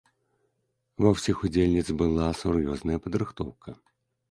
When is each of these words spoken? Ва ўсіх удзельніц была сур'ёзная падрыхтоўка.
Ва 1.05 1.11
ўсіх 1.17 1.43
удзельніц 1.49 1.85
была 2.01 2.31
сур'ёзная 2.41 2.99
падрыхтоўка. 3.07 3.79